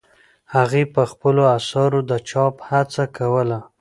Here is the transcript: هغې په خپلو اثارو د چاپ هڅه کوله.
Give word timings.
هغې 0.55 0.83
په 0.93 1.01
خپلو 1.11 1.43
اثارو 1.57 1.99
د 2.09 2.11
چاپ 2.29 2.55
هڅه 2.69 3.03
کوله. 3.17 3.59